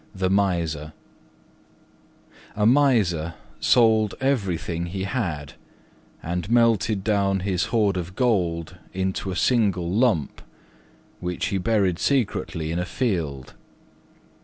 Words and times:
THE 0.15 0.31
MISER 0.31 0.93
A 2.55 2.65
Miser 2.65 3.35
sold 3.59 4.15
everything 4.19 4.87
he 4.87 5.03
had, 5.03 5.53
and 6.23 6.49
melted 6.49 7.03
down 7.03 7.41
his 7.41 7.65
hoard 7.65 7.97
of 7.97 8.15
gold 8.15 8.77
into 8.93 9.29
a 9.29 9.35
single 9.35 9.91
lump, 9.91 10.41
which 11.19 11.45
he 11.49 11.59
buried 11.59 11.99
secretly 11.99 12.71
in 12.71 12.79
a 12.79 12.85
field. 12.85 13.53